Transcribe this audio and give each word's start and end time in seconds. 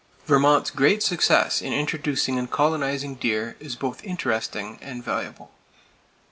Vermont's 0.25 0.71
great 0.71 1.03
success 1.03 1.61
in 1.61 1.73
introducing 1.73 2.39
and 2.39 2.49
colonizing 2.49 3.13
deer 3.13 3.55
is 3.59 3.75
both 3.75 4.03
interesting 4.03 4.79
and 4.81 5.03
valuable. 5.03 5.51